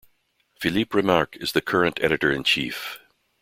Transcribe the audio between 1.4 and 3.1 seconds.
the current editor-in-chief.